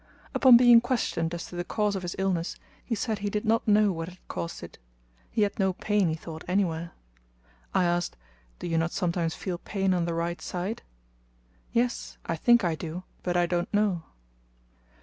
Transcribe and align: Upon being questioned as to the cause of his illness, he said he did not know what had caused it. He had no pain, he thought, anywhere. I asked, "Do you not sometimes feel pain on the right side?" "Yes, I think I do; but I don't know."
Upon 0.33 0.57
being 0.57 0.81
questioned 0.81 1.31
as 1.35 1.45
to 1.45 1.55
the 1.55 1.63
cause 1.63 1.95
of 1.95 2.01
his 2.01 2.15
illness, 2.17 2.55
he 2.83 2.95
said 2.95 3.19
he 3.19 3.29
did 3.29 3.45
not 3.45 3.67
know 3.67 3.91
what 3.91 4.09
had 4.09 4.27
caused 4.27 4.63
it. 4.63 4.79
He 5.29 5.43
had 5.43 5.59
no 5.59 5.73
pain, 5.73 6.07
he 6.09 6.15
thought, 6.15 6.43
anywhere. 6.47 6.93
I 7.75 7.83
asked, 7.83 8.17
"Do 8.57 8.65
you 8.65 8.79
not 8.79 8.93
sometimes 8.93 9.35
feel 9.35 9.59
pain 9.59 9.93
on 9.93 10.05
the 10.05 10.15
right 10.15 10.41
side?" 10.41 10.81
"Yes, 11.71 12.17
I 12.25 12.35
think 12.35 12.63
I 12.63 12.73
do; 12.73 13.03
but 13.21 13.37
I 13.37 13.45
don't 13.45 13.71
know." 13.71 14.01